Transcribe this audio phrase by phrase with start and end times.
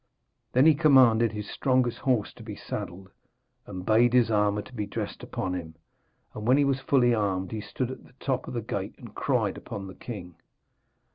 [0.53, 3.11] Then he commanded his strongest horse to be saddled,
[3.67, 5.75] and bade his armour to be dressed upon him,
[6.33, 9.13] and when he was fully armed he stood at the top of the gate and
[9.13, 10.37] cried upon the king.